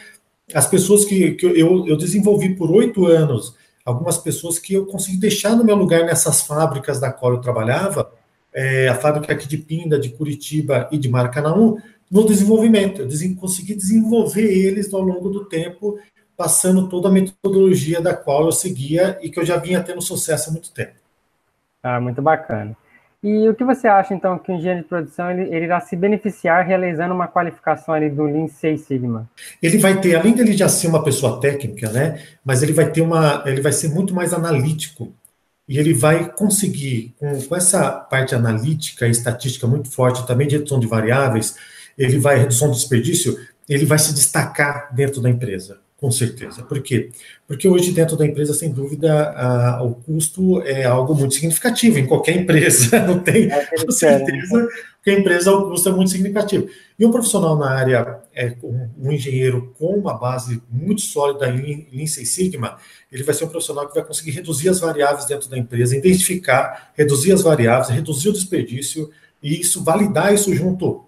as 0.53 0.67
pessoas 0.67 1.05
que, 1.05 1.33
que 1.33 1.45
eu, 1.45 1.87
eu 1.87 1.95
desenvolvi 1.95 2.55
por 2.55 2.71
oito 2.71 3.05
anos, 3.05 3.53
algumas 3.85 4.17
pessoas 4.17 4.57
que 4.57 4.73
eu 4.73 4.85
consegui 4.87 5.17
deixar 5.17 5.55
no 5.55 5.63
meu 5.63 5.75
lugar 5.75 6.05
nessas 6.05 6.41
fábricas 6.41 6.99
da 6.99 7.11
qual 7.11 7.33
eu 7.33 7.39
trabalhava, 7.39 8.11
é, 8.51 8.87
a 8.87 8.95
fábrica 8.95 9.33
aqui 9.33 9.47
de 9.47 9.57
Pinda, 9.57 9.99
de 9.99 10.09
Curitiba 10.09 10.89
e 10.91 10.97
de 10.97 11.07
Maracanaú, 11.07 11.77
no 12.09 12.25
desenvolvimento. 12.25 13.01
Eu 13.01 13.35
consegui 13.35 13.75
desenvolver 13.75 14.45
eles 14.45 14.93
ao 14.93 15.01
longo 15.01 15.29
do 15.29 15.45
tempo, 15.45 15.99
passando 16.35 16.87
toda 16.87 17.09
a 17.09 17.11
metodologia 17.11 18.01
da 18.01 18.13
qual 18.13 18.45
eu 18.45 18.51
seguia 18.51 19.17
e 19.21 19.29
que 19.29 19.39
eu 19.39 19.45
já 19.45 19.57
vinha 19.57 19.81
tendo 19.81 20.01
sucesso 20.01 20.49
há 20.49 20.53
muito 20.53 20.71
tempo. 20.71 20.95
Ah, 21.83 21.99
muito 21.99 22.21
bacana. 22.21 22.75
E 23.23 23.49
o 23.49 23.55
que 23.55 23.63
você 23.63 23.87
acha, 23.87 24.13
então, 24.13 24.37
que 24.37 24.51
o 24.51 24.55
engenheiro 24.55 24.83
de 24.83 24.87
produção 24.87 25.31
ele, 25.31 25.53
ele 25.53 25.65
irá 25.65 25.79
se 25.79 25.95
beneficiar 25.95 26.65
realizando 26.65 27.13
uma 27.13 27.27
qualificação 27.27 27.93
ali 27.93 28.09
do 28.09 28.23
Lean 28.23 28.47
Six 28.47 28.81
Sigma? 28.81 29.27
Ele 29.61 29.79
vai 29.79 29.99
ter, 29.99 30.15
além 30.15 30.33
dele 30.33 30.53
já 30.53 30.69
ser 30.69 30.87
uma 30.87 31.03
pessoa 31.03 31.39
técnica, 31.39 31.89
né, 31.89 32.21
mas 32.45 32.61
ele 32.61 32.73
vai 32.73 32.91
ter 32.91 33.01
uma, 33.01 33.43
ele 33.45 33.61
vai 33.61 33.71
ser 33.71 33.89
muito 33.89 34.13
mais 34.13 34.33
analítico 34.33 35.11
e 35.67 35.79
ele 35.79 35.93
vai 35.93 36.31
conseguir, 36.31 37.15
com, 37.19 37.41
com 37.41 37.55
essa 37.55 37.89
parte 37.91 38.35
analítica 38.35 39.07
e 39.07 39.11
estatística 39.11 39.65
muito 39.65 39.89
forte, 39.89 40.25
também 40.27 40.47
de 40.47 40.55
redução 40.55 40.79
de 40.79 40.87
variáveis, 40.87 41.55
ele 41.97 42.19
vai, 42.19 42.37
redução 42.37 42.69
de 42.69 42.77
desperdício, 42.77 43.37
ele 43.67 43.85
vai 43.85 43.99
se 43.99 44.13
destacar 44.13 44.93
dentro 44.93 45.21
da 45.21 45.29
empresa. 45.29 45.79
Com 45.97 46.11
certeza. 46.11 46.61
Por 46.61 46.79
quê? 46.83 47.09
Porque 47.47 47.67
hoje, 47.67 47.91
dentro 47.91 48.15
da 48.15 48.23
empresa, 48.23 48.53
sem 48.53 48.71
dúvida, 48.71 49.31
a, 49.31 49.81
o 49.81 49.95
custo 49.95 50.61
é 50.61 50.83
algo 50.83 51.15
muito 51.15 51.33
significativo 51.33 51.97
em 51.97 52.05
qualquer 52.05 52.35
empresa. 52.35 52.99
Não 53.01 53.17
tem, 53.17 53.51
é 53.51 53.65
com 53.65 53.89
certeza, 53.89 54.67
que 55.03 55.09
a 55.09 55.19
empresa, 55.19 55.51
o 55.51 55.71
custo 55.71 55.89
é 55.89 55.91
muito 55.91 56.11
significativo. 56.11 56.69
E 56.99 57.03
um 57.03 57.09
profissional 57.09 57.57
na 57.57 57.71
área, 57.71 58.19
é, 58.35 58.55
um 58.63 59.11
engenheiro 59.11 59.73
com 59.79 59.95
uma 59.95 60.13
base 60.13 60.61
muito 60.69 61.01
sólida 61.01 61.49
em 61.49 61.87
Lean 61.91 62.05
Six 62.05 62.29
Sigma, 62.29 62.77
ele 63.11 63.23
vai 63.23 63.33
ser 63.33 63.45
um 63.45 63.49
profissional 63.49 63.87
que 63.87 63.95
vai 63.95 64.05
conseguir 64.05 64.31
reduzir 64.31 64.69
as 64.69 64.79
variáveis 64.79 65.25
dentro 65.25 65.49
da 65.49 65.57
empresa, 65.57 65.97
identificar, 65.97 66.91
reduzir 66.95 67.31
as 67.31 67.41
variáveis, 67.41 67.89
reduzir 67.89 68.29
o 68.29 68.33
desperdício, 68.33 69.09
e 69.41 69.61
isso, 69.61 69.83
validar 69.83 70.31
isso 70.31 70.53
junto 70.53 71.06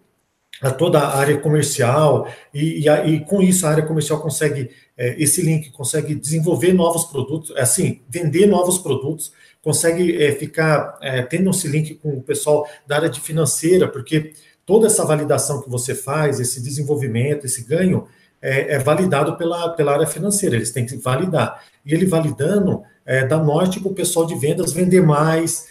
a 0.61 0.71
toda 0.71 0.99
a 0.99 1.17
área 1.17 1.37
comercial, 1.37 2.27
e, 2.53 2.85
e, 2.85 2.89
e, 2.89 3.19
com 3.21 3.41
isso 3.41 3.65
a 3.65 3.69
área 3.69 3.85
comercial 3.85 4.19
consegue, 4.19 4.69
é, 4.97 5.15
esse 5.21 5.41
link 5.41 5.71
consegue 5.71 6.13
desenvolver 6.13 6.73
novos 6.73 7.05
produtos, 7.05 7.55
é 7.55 7.61
assim, 7.61 8.01
vender 8.09 8.45
novos 8.45 8.77
produtos, 8.77 9.31
consegue 9.61 10.21
é, 10.21 10.31
ficar 10.33 10.97
é, 11.01 11.21
tendo 11.21 11.49
esse 11.49 11.67
link 11.67 11.95
com 11.95 12.09
o 12.09 12.21
pessoal 12.21 12.67
da 12.85 12.97
área 12.97 13.09
de 13.09 13.21
financeira, 13.21 13.87
porque 13.87 14.33
toda 14.65 14.87
essa 14.87 15.05
validação 15.05 15.61
que 15.61 15.69
você 15.69 15.95
faz, 15.95 16.39
esse 16.39 16.61
desenvolvimento, 16.61 17.45
esse 17.45 17.63
ganho, 17.63 18.07
é, 18.41 18.75
é 18.75 18.79
validado 18.79 19.37
pela, 19.37 19.69
pela 19.69 19.93
área 19.93 20.07
financeira, 20.07 20.55
eles 20.55 20.71
têm 20.71 20.85
que 20.85 20.95
validar. 20.97 21.63
E 21.85 21.93
ele 21.93 22.05
validando, 22.05 22.83
é, 23.05 23.25
dá 23.25 23.37
norte 23.37 23.79
para 23.79 23.91
o 23.91 23.95
pessoal 23.95 24.25
de 24.25 24.35
vendas 24.35 24.73
vender 24.73 25.01
mais, 25.01 25.67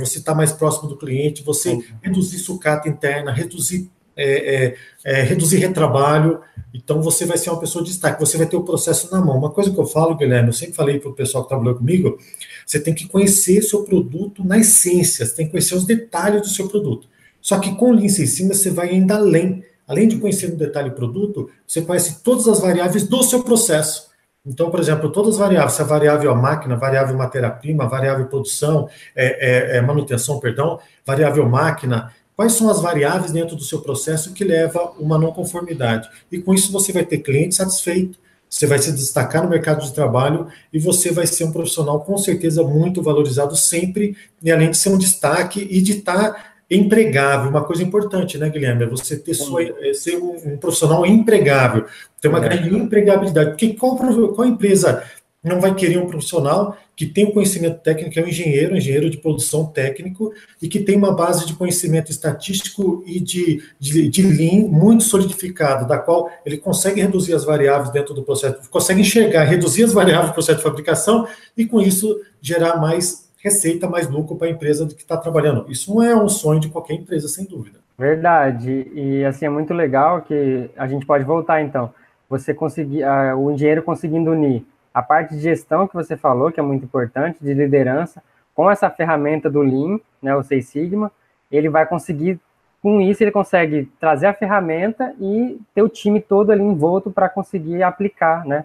você 0.00 0.18
está 0.18 0.34
mais 0.34 0.52
próximo 0.52 0.88
do 0.88 0.96
cliente, 0.96 1.42
você 1.42 1.78
reduzir 2.00 2.38
sucata 2.38 2.88
interna, 2.88 3.30
reduzir 3.30 3.90
é, 4.16 4.64
é, 4.64 4.76
é, 5.04 5.22
reduzir 5.22 5.58
retrabalho. 5.58 6.40
Então, 6.72 7.02
você 7.02 7.24
vai 7.24 7.38
ser 7.38 7.50
uma 7.50 7.60
pessoa 7.60 7.84
de 7.84 7.90
destaque, 7.90 8.20
você 8.20 8.36
vai 8.36 8.46
ter 8.46 8.56
o 8.56 8.62
processo 8.62 9.10
na 9.12 9.20
mão. 9.20 9.36
Uma 9.36 9.50
coisa 9.50 9.70
que 9.70 9.78
eu 9.78 9.86
falo, 9.86 10.16
Guilherme, 10.16 10.48
eu 10.48 10.52
sempre 10.52 10.74
falei 10.74 10.98
para 10.98 11.10
o 11.10 11.14
pessoal 11.14 11.44
que 11.44 11.50
trabalhou 11.50 11.74
comigo, 11.74 12.18
você 12.66 12.80
tem 12.80 12.94
que 12.94 13.06
conhecer 13.06 13.62
seu 13.62 13.84
produto 13.84 14.44
na 14.44 14.58
essência, 14.58 15.24
você 15.24 15.34
tem 15.34 15.46
que 15.46 15.52
conhecer 15.52 15.74
os 15.74 15.84
detalhes 15.84 16.42
do 16.42 16.48
seu 16.48 16.68
produto. 16.68 17.08
Só 17.40 17.58
que 17.58 17.74
com 17.76 17.90
o 17.90 17.92
Lean 17.92 18.08
Six 18.08 18.30
Sigma, 18.30 18.54
você 18.54 18.70
vai 18.70 18.90
ainda 18.90 19.16
além. 19.16 19.62
Além 19.86 20.08
de 20.08 20.18
conhecer 20.18 20.48
no 20.50 20.56
detalhe 20.56 20.90
o 20.90 20.94
produto, 20.94 21.48
você 21.66 21.80
conhece 21.80 22.22
todas 22.22 22.48
as 22.48 22.60
variáveis 22.60 23.06
do 23.06 23.22
seu 23.22 23.44
processo. 23.44 24.10
Então, 24.44 24.70
por 24.70 24.78
exemplo, 24.78 25.10
todas 25.10 25.34
as 25.34 25.38
variáveis, 25.38 25.72
se 25.72 25.82
a 25.82 25.84
variável 25.84 26.30
a 26.30 26.34
máquina, 26.34 26.76
variável 26.76 27.16
matéria-prima, 27.16 27.88
variável 27.88 28.26
produção, 28.26 28.88
é, 29.14 29.74
é, 29.74 29.76
é, 29.76 29.80
manutenção, 29.80 30.38
perdão, 30.38 30.78
variável 31.04 31.48
máquina, 31.48 32.12
Quais 32.36 32.52
são 32.52 32.68
as 32.68 32.82
variáveis 32.82 33.32
dentro 33.32 33.56
do 33.56 33.64
seu 33.64 33.80
processo 33.80 34.34
que 34.34 34.44
leva 34.44 34.92
uma 34.98 35.18
não 35.18 35.32
conformidade? 35.32 36.06
E 36.30 36.38
com 36.38 36.52
isso 36.52 36.70
você 36.70 36.92
vai 36.92 37.04
ter 37.04 37.18
cliente 37.18 37.54
satisfeito, 37.54 38.18
você 38.48 38.66
vai 38.66 38.78
se 38.78 38.92
destacar 38.92 39.42
no 39.42 39.48
mercado 39.48 39.82
de 39.82 39.92
trabalho 39.92 40.46
e 40.72 40.78
você 40.78 41.10
vai 41.10 41.26
ser 41.26 41.44
um 41.44 41.52
profissional 41.52 42.00
com 42.00 42.16
certeza 42.18 42.62
muito 42.62 43.02
valorizado 43.02 43.56
sempre, 43.56 44.16
e 44.42 44.52
além 44.52 44.70
de 44.70 44.76
ser 44.76 44.90
um 44.90 44.98
destaque 44.98 45.66
e 45.68 45.80
de 45.80 45.98
estar 45.98 46.56
empregável. 46.70 47.50
Uma 47.50 47.64
coisa 47.64 47.82
importante, 47.82 48.36
né, 48.38 48.48
Guilherme? 48.50 48.84
É 48.84 48.86
você 48.86 49.16
ter 49.16 49.34
sua, 49.34 49.62
é 49.62 49.94
ser 49.94 50.16
um, 50.18 50.36
um, 50.52 50.56
profissional 50.58 51.06
empregável, 51.06 51.86
ter 52.20 52.28
uma 52.28 52.38
é. 52.38 52.48
grande 52.48 52.74
empregabilidade. 52.74 53.50
Porque 53.50 53.74
qual, 53.74 53.96
qual 53.96 54.46
empresa 54.46 55.02
não 55.46 55.60
vai 55.60 55.74
querer 55.74 55.98
um 55.98 56.06
profissional 56.06 56.76
que 56.96 57.04
tem 57.04 57.26
um 57.26 57.30
conhecimento 57.30 57.80
técnico, 57.80 58.18
é 58.18 58.22
um 58.22 58.28
engenheiro, 58.28 58.74
um 58.74 58.76
engenheiro 58.78 59.10
de 59.10 59.18
produção 59.18 59.66
técnico, 59.66 60.32
e 60.62 60.66
que 60.66 60.80
tem 60.80 60.96
uma 60.96 61.14
base 61.14 61.46
de 61.46 61.54
conhecimento 61.54 62.10
estatístico 62.10 63.04
e 63.06 63.20
de, 63.20 63.62
de, 63.78 64.08
de 64.08 64.22
Lean 64.22 64.66
muito 64.68 65.04
solidificada, 65.04 65.84
da 65.84 65.98
qual 65.98 66.30
ele 66.44 66.56
consegue 66.56 67.02
reduzir 67.02 67.34
as 67.34 67.44
variáveis 67.44 67.90
dentro 67.90 68.14
do 68.14 68.22
processo, 68.22 68.70
consegue 68.70 69.02
enxergar, 69.02 69.44
reduzir 69.44 69.84
as 69.84 69.92
variáveis 69.92 70.30
do 70.30 70.34
processo 70.34 70.58
de 70.58 70.64
fabricação 70.64 71.28
e, 71.54 71.66
com 71.66 71.82
isso, 71.82 72.18
gerar 72.40 72.80
mais 72.80 73.30
receita, 73.44 73.88
mais 73.88 74.08
lucro 74.08 74.34
para 74.34 74.48
a 74.48 74.50
empresa 74.50 74.86
que 74.86 74.94
está 74.94 75.18
trabalhando. 75.18 75.66
Isso 75.70 75.94
não 75.94 76.02
é 76.02 76.16
um 76.16 76.28
sonho 76.28 76.60
de 76.60 76.68
qualquer 76.68 76.94
empresa, 76.94 77.28
sem 77.28 77.44
dúvida. 77.44 77.78
Verdade. 77.98 78.90
E, 78.94 79.24
assim, 79.24 79.44
é 79.44 79.50
muito 79.50 79.74
legal 79.74 80.22
que 80.22 80.70
a 80.76 80.86
gente 80.86 81.04
pode 81.04 81.24
voltar, 81.24 81.62
então. 81.62 81.92
Você 82.28 82.52
conseguir, 82.52 83.04
uh, 83.04 83.36
o 83.36 83.52
engenheiro 83.52 83.82
conseguindo 83.82 84.32
unir 84.32 84.64
a 84.96 85.02
parte 85.02 85.34
de 85.34 85.42
gestão 85.42 85.86
que 85.86 85.92
você 85.92 86.16
falou, 86.16 86.50
que 86.50 86.58
é 86.58 86.62
muito 86.62 86.86
importante, 86.86 87.36
de 87.42 87.52
liderança, 87.52 88.22
com 88.54 88.70
essa 88.70 88.88
ferramenta 88.88 89.50
do 89.50 89.60
Lean, 89.60 90.00
né, 90.22 90.34
o 90.34 90.42
Seis 90.42 90.68
Sigma, 90.68 91.12
ele 91.52 91.68
vai 91.68 91.84
conseguir, 91.84 92.40
com 92.82 92.98
isso, 92.98 93.22
ele 93.22 93.30
consegue 93.30 93.92
trazer 94.00 94.26
a 94.26 94.32
ferramenta 94.32 95.12
e 95.20 95.60
ter 95.74 95.82
o 95.82 95.88
time 95.90 96.18
todo 96.18 96.50
ali 96.50 96.62
envolto 96.62 97.10
para 97.10 97.28
conseguir 97.28 97.82
aplicar, 97.82 98.46
né, 98.46 98.64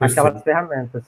aquelas 0.00 0.42
ferramentas. 0.42 1.04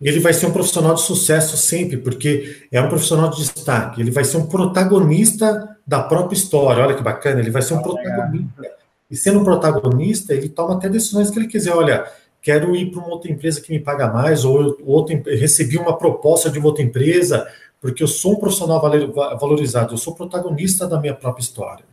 Ele 0.00 0.20
vai 0.20 0.32
ser 0.32 0.46
um 0.46 0.52
profissional 0.52 0.94
de 0.94 1.00
sucesso 1.00 1.56
sempre, 1.56 1.96
porque 1.96 2.68
é 2.70 2.80
um 2.80 2.88
profissional 2.88 3.30
de 3.30 3.38
destaque. 3.38 4.00
Ele 4.00 4.12
vai 4.12 4.22
ser 4.22 4.36
um 4.36 4.46
protagonista 4.46 5.76
da 5.84 6.00
própria 6.00 6.36
história. 6.36 6.84
Olha 6.84 6.94
que 6.94 7.02
bacana, 7.02 7.40
ele 7.40 7.50
vai 7.50 7.62
ser 7.62 7.74
um 7.74 7.82
protagonista. 7.82 8.62
E 9.10 9.16
sendo 9.16 9.40
um 9.40 9.44
protagonista, 9.44 10.34
ele 10.34 10.48
toma 10.48 10.76
até 10.76 10.88
decisões 10.88 11.30
que 11.30 11.38
ele 11.38 11.48
quiser. 11.48 11.74
Olha, 11.74 12.04
quero 12.44 12.76
ir 12.76 12.90
para 12.90 13.00
uma 13.00 13.08
outra 13.08 13.32
empresa 13.32 13.58
que 13.58 13.72
me 13.72 13.80
paga 13.80 14.06
mais, 14.06 14.44
ou 14.44 14.76
eu, 14.78 15.04
recebi 15.24 15.78
uma 15.78 15.96
proposta 15.96 16.50
de 16.50 16.60
outra 16.60 16.84
empresa, 16.84 17.48
porque 17.80 18.02
eu 18.02 18.06
sou 18.06 18.34
um 18.34 18.36
profissional 18.36 18.78
valorizado, 19.40 19.94
eu 19.94 19.98
sou 19.98 20.14
protagonista 20.14 20.86
da 20.86 21.00
minha 21.00 21.14
própria 21.14 21.42
história. 21.42 21.86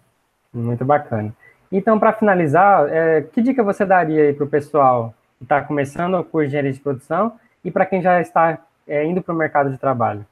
Muito 0.54 0.84
bacana. 0.84 1.34
Então, 1.72 1.98
para 1.98 2.12
finalizar, 2.12 2.86
é, 2.90 3.22
que 3.22 3.42
dica 3.42 3.64
você 3.64 3.86
daria 3.86 4.24
aí 4.24 4.34
para 4.34 4.44
o 4.44 4.50
pessoal 4.50 5.14
que 5.38 5.46
está 5.46 5.62
começando 5.62 6.16
o 6.16 6.24
curso 6.24 6.42
de 6.42 6.48
engenharia 6.48 6.74
de 6.74 6.80
produção 6.82 7.32
e 7.64 7.72
para 7.72 7.86
quem 7.86 8.02
já 8.02 8.20
está 8.20 8.60
é, 8.86 9.06
indo 9.06 9.22
para 9.22 9.34
o 9.34 9.38
mercado 9.38 9.72
de 9.72 9.78
trabalho? 9.78 10.26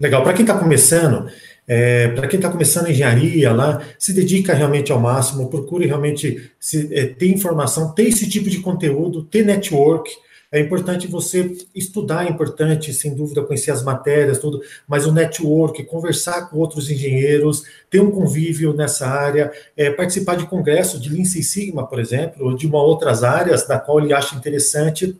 Legal. 0.00 0.22
Para 0.22 0.32
quem 0.32 0.44
está 0.44 0.56
começando, 0.56 1.28
é, 1.66 2.08
para 2.08 2.28
quem 2.28 2.38
está 2.38 2.48
começando 2.48 2.88
engenharia 2.88 3.52
lá, 3.52 3.82
se 3.98 4.12
dedica 4.12 4.54
realmente 4.54 4.92
ao 4.92 5.00
máximo, 5.00 5.50
procure 5.50 5.86
realmente 5.86 6.52
se, 6.60 6.88
é, 6.94 7.06
ter 7.06 7.26
informação, 7.26 7.92
ter 7.92 8.04
esse 8.04 8.28
tipo 8.28 8.48
de 8.48 8.60
conteúdo, 8.60 9.24
ter 9.24 9.44
network. 9.44 10.08
É 10.52 10.60
importante 10.60 11.08
você 11.08 11.50
estudar, 11.74 12.26
é 12.26 12.30
importante, 12.30 12.94
sem 12.94 13.12
dúvida, 13.12 13.42
conhecer 13.42 13.72
as 13.72 13.82
matérias, 13.82 14.38
tudo, 14.38 14.62
mas 14.86 15.04
o 15.04 15.12
network, 15.12 15.84
conversar 15.84 16.48
com 16.48 16.58
outros 16.58 16.88
engenheiros, 16.88 17.64
ter 17.90 18.00
um 18.00 18.10
convívio 18.10 18.72
nessa 18.72 19.06
área, 19.08 19.52
é, 19.76 19.90
participar 19.90 20.36
de 20.36 20.46
congresso 20.46 20.98
de 20.98 21.10
Lean 21.10 21.24
Six 21.24 21.50
Sigma, 21.50 21.86
por 21.86 21.98
exemplo, 21.98 22.46
ou 22.46 22.56
de 22.56 22.68
uma 22.68 22.80
outras 22.80 23.24
áreas 23.24 23.66
da 23.66 23.78
qual 23.78 24.00
ele 24.00 24.14
acha 24.14 24.36
interessante 24.36 25.18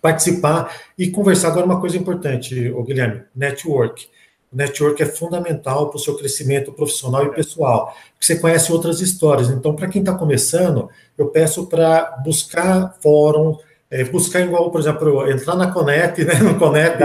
participar 0.00 0.74
e 0.96 1.10
conversar. 1.10 1.48
Agora, 1.48 1.66
uma 1.66 1.80
coisa 1.80 1.96
importante, 1.96 2.68
o 2.70 2.82
Guilherme, 2.82 3.22
network. 3.34 4.08
O 4.52 4.56
network 4.56 5.02
é 5.02 5.06
fundamental 5.06 5.90
para 5.90 5.96
o 5.96 6.00
seu 6.00 6.16
crescimento 6.16 6.72
profissional 6.72 7.24
e 7.24 7.34
pessoal, 7.34 7.94
porque 8.12 8.24
você 8.24 8.36
conhece 8.36 8.72
outras 8.72 9.00
histórias. 9.00 9.50
Então, 9.50 9.74
para 9.74 9.88
quem 9.88 10.00
está 10.00 10.14
começando, 10.14 10.88
eu 11.16 11.26
peço 11.26 11.66
para 11.66 12.16
buscar 12.24 12.96
fórum, 13.02 13.58
é, 13.90 14.04
buscar 14.04 14.40
igual, 14.40 14.70
por 14.70 14.80
exemplo, 14.80 15.30
entrar 15.30 15.54
na 15.54 15.70
Conep, 15.70 16.24
né, 16.24 16.34
no 16.34 16.58
Conep, 16.58 16.98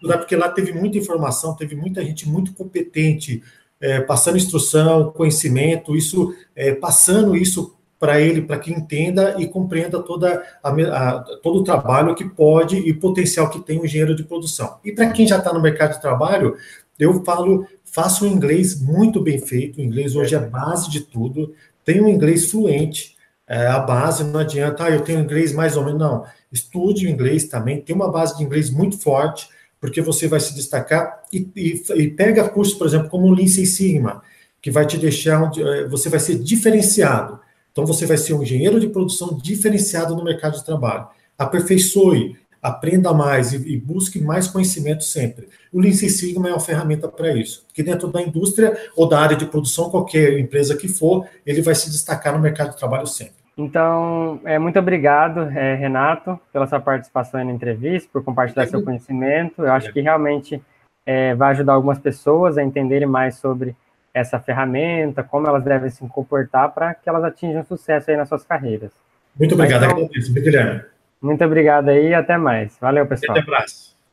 porque 0.00 0.34
lá 0.34 0.48
teve 0.48 0.72
muita 0.72 0.98
informação, 0.98 1.54
teve 1.54 1.76
muita 1.76 2.04
gente 2.04 2.28
muito 2.28 2.52
competente, 2.52 3.42
é, 3.80 4.00
passando 4.00 4.36
instrução, 4.36 5.12
conhecimento, 5.12 5.96
isso, 5.96 6.34
é, 6.54 6.72
passando 6.72 7.36
isso 7.36 7.76
para 8.02 8.20
ele, 8.20 8.42
para 8.42 8.58
que 8.58 8.72
entenda 8.72 9.36
e 9.38 9.46
compreenda 9.46 10.02
toda 10.02 10.42
a, 10.60 10.70
a, 10.70 11.20
todo 11.40 11.60
o 11.60 11.62
trabalho 11.62 12.16
que 12.16 12.24
pode 12.28 12.76
e 12.76 12.92
potencial 12.92 13.48
que 13.48 13.60
tem 13.60 13.78
o 13.78 13.84
engenheiro 13.84 14.16
de 14.16 14.24
produção. 14.24 14.80
E 14.84 14.90
para 14.90 15.12
quem 15.12 15.24
já 15.24 15.38
está 15.38 15.52
no 15.52 15.62
mercado 15.62 15.92
de 15.92 16.00
trabalho, 16.00 16.56
Eu 16.98 17.24
falo, 17.24 17.64
faço 17.84 18.24
um 18.24 18.28
inglês 18.28 18.80
muito 18.80 19.20
bem 19.22 19.38
feito, 19.38 19.78
o 19.78 19.82
inglês 19.82 20.16
hoje 20.16 20.34
é 20.34 20.40
base 20.40 20.90
de 20.90 21.00
tudo, 21.02 21.54
tenho 21.84 22.06
um 22.06 22.08
inglês 22.08 22.50
fluente, 22.50 23.14
é, 23.46 23.68
a 23.68 23.78
base 23.78 24.24
não 24.24 24.40
adianta, 24.40 24.84
ah, 24.84 24.90
eu 24.90 25.02
tenho 25.02 25.20
inglês 25.20 25.52
mais 25.52 25.76
ou 25.76 25.84
menos, 25.84 26.00
não. 26.00 26.24
Estude 26.50 27.06
o 27.06 27.08
inglês 27.08 27.44
também, 27.44 27.80
tem 27.80 27.94
uma 27.94 28.10
base 28.10 28.36
de 28.36 28.42
inglês 28.42 28.68
muito 28.68 28.98
forte, 28.98 29.48
porque 29.80 30.02
você 30.02 30.26
vai 30.26 30.40
se 30.40 30.54
destacar 30.56 31.22
e, 31.32 31.48
e, 31.54 31.82
e 32.02 32.10
pega 32.10 32.48
cursos, 32.48 32.74
por 32.74 32.86
exemplo, 32.88 33.08
como 33.08 33.28
o 33.28 33.32
Lean 33.32 33.46
Sigma, 33.46 34.22
que 34.60 34.72
vai 34.72 34.86
te 34.86 34.98
deixar, 34.98 35.52
é, 35.56 35.86
você 35.86 36.08
vai 36.08 36.18
ser 36.18 36.36
diferenciado. 36.36 37.38
Então, 37.72 37.84
você 37.86 38.06
vai 38.06 38.16
ser 38.16 38.34
um 38.34 38.42
engenheiro 38.42 38.78
de 38.78 38.88
produção 38.88 39.36
diferenciado 39.36 40.14
no 40.14 40.22
mercado 40.22 40.54
de 40.56 40.64
trabalho. 40.64 41.08
Aperfeiçoe, 41.36 42.36
aprenda 42.62 43.12
mais 43.12 43.52
e, 43.52 43.74
e 43.74 43.76
busque 43.76 44.22
mais 44.22 44.46
conhecimento 44.46 45.02
sempre. 45.02 45.48
O 45.72 45.80
Lean 45.80 45.92
Six 45.92 46.18
Sigma 46.18 46.48
é 46.48 46.52
uma 46.52 46.60
ferramenta 46.60 47.08
para 47.08 47.34
isso, 47.34 47.66
que 47.74 47.82
dentro 47.82 48.06
da 48.08 48.22
indústria 48.22 48.76
ou 48.94 49.08
da 49.08 49.18
área 49.18 49.36
de 49.36 49.46
produção, 49.46 49.90
qualquer 49.90 50.38
empresa 50.38 50.76
que 50.76 50.86
for, 50.86 51.26
ele 51.44 51.60
vai 51.60 51.74
se 51.74 51.90
destacar 51.90 52.32
no 52.34 52.38
mercado 52.38 52.70
de 52.70 52.76
trabalho 52.76 53.06
sempre. 53.06 53.42
Então, 53.58 54.40
é, 54.44 54.58
muito 54.58 54.78
obrigado, 54.78 55.40
é, 55.40 55.74
Renato, 55.74 56.38
pela 56.52 56.66
sua 56.66 56.80
participação 56.80 57.44
na 57.44 57.52
entrevista, 57.52 58.08
por 58.12 58.22
compartilhar 58.22 58.66
seu 58.66 58.82
conhecimento. 58.82 59.62
Eu 59.62 59.72
acho 59.72 59.92
que 59.92 60.00
realmente 60.00 60.62
é, 61.04 61.34
vai 61.34 61.50
ajudar 61.50 61.74
algumas 61.74 61.98
pessoas 61.98 62.56
a 62.56 62.62
entenderem 62.62 63.08
mais 63.08 63.36
sobre 63.36 63.76
essa 64.14 64.38
ferramenta, 64.38 65.22
como 65.22 65.46
elas 65.46 65.64
devem 65.64 65.90
se 65.90 66.06
comportar 66.08 66.70
para 66.72 66.94
que 66.94 67.08
elas 67.08 67.24
atinjam 67.24 67.64
sucesso 67.64 68.10
aí 68.10 68.16
nas 68.16 68.28
suas 68.28 68.44
carreiras. 68.44 68.90
Muito 69.38 69.54
obrigado, 69.54 69.84
então, 69.84 69.96
agradeço, 69.96 70.32
Guilherme. 70.34 70.82
Muito 71.20 71.44
obrigado 71.44 71.88
aí 71.88 72.08
e 72.08 72.14
até 72.14 72.36
mais. 72.36 72.76
Valeu, 72.80 73.06
pessoal. 73.06 73.38
Até 73.38 73.40
abraço. 73.40 73.91